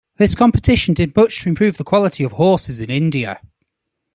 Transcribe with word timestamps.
This 0.15 0.33
competition 0.33 0.95
did 0.95 1.15
much 1.15 1.43
to 1.43 1.49
improve 1.49 1.77
the 1.77 1.83
quality 1.83 2.23
of 2.23 2.31
horses 2.31 2.79
in 2.79 2.89
India. 2.89 3.39